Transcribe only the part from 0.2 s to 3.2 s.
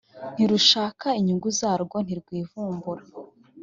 ntirushaka inyungu zarwo ntirwivumbura